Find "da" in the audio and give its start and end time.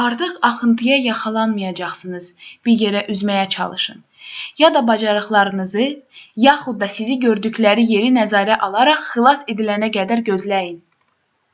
4.76-4.82, 6.84-6.90